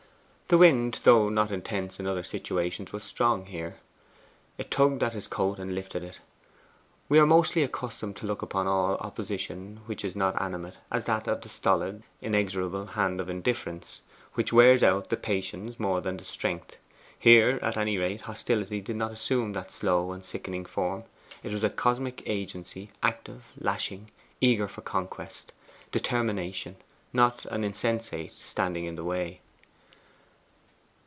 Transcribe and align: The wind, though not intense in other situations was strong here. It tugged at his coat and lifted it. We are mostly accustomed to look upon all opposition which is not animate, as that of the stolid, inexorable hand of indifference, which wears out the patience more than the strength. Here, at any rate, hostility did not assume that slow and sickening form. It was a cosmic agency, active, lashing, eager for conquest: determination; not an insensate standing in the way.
The 0.51 0.57
wind, 0.57 0.99
though 1.05 1.29
not 1.29 1.49
intense 1.49 1.97
in 1.97 2.05
other 2.05 2.23
situations 2.25 2.91
was 2.91 3.05
strong 3.05 3.45
here. 3.45 3.77
It 4.57 4.69
tugged 4.69 5.01
at 5.01 5.13
his 5.13 5.29
coat 5.29 5.59
and 5.59 5.71
lifted 5.71 6.03
it. 6.03 6.19
We 7.07 7.19
are 7.19 7.25
mostly 7.25 7.63
accustomed 7.63 8.17
to 8.17 8.25
look 8.25 8.41
upon 8.41 8.67
all 8.67 8.97
opposition 8.97 9.79
which 9.85 10.03
is 10.03 10.13
not 10.13 10.41
animate, 10.41 10.73
as 10.91 11.05
that 11.05 11.25
of 11.25 11.39
the 11.39 11.47
stolid, 11.47 12.03
inexorable 12.21 12.85
hand 12.87 13.21
of 13.21 13.29
indifference, 13.29 14.01
which 14.33 14.51
wears 14.51 14.83
out 14.83 15.09
the 15.09 15.15
patience 15.15 15.79
more 15.79 16.01
than 16.01 16.17
the 16.17 16.25
strength. 16.25 16.75
Here, 17.17 17.57
at 17.61 17.77
any 17.77 17.97
rate, 17.97 18.19
hostility 18.23 18.81
did 18.81 18.97
not 18.97 19.13
assume 19.13 19.53
that 19.53 19.71
slow 19.71 20.11
and 20.11 20.25
sickening 20.25 20.65
form. 20.65 21.05
It 21.43 21.53
was 21.53 21.63
a 21.63 21.69
cosmic 21.69 22.23
agency, 22.27 22.91
active, 23.01 23.45
lashing, 23.57 24.09
eager 24.41 24.67
for 24.67 24.81
conquest: 24.81 25.53
determination; 25.93 26.75
not 27.13 27.45
an 27.45 27.63
insensate 27.63 28.33
standing 28.37 28.83
in 28.83 28.95
the 28.95 29.05
way. 29.05 29.39